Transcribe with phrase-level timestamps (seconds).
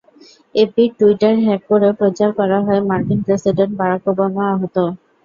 [0.55, 4.75] এপির Twitter hack করে প্রচার করা হয় মার্কিন প্রেসিডেন্ট বারাক ওবামা আহত।